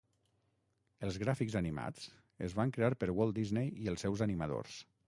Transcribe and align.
Els 1.07 1.19
gràfics 1.25 1.57
animats 1.61 2.09
es 2.49 2.59
van 2.63 2.75
crear 2.79 2.93
per 3.05 3.13
Walt 3.21 3.39
Disney 3.43 3.75
i 3.87 3.95
els 3.95 4.07
seus 4.09 4.31
animadors. 4.31 4.83